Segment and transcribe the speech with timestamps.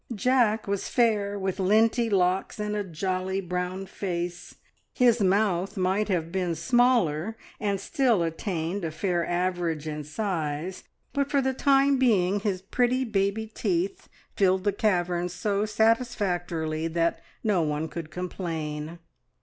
[0.15, 4.55] Jack was fair, with linty locks and a jolly brown face.
[4.95, 11.29] His mouth might have been smaller and still attained a fair average in size, but
[11.29, 17.61] for the time being his pretty baby teeth filled the cavern so satisfactorily, that no
[17.61, 18.97] one could complain.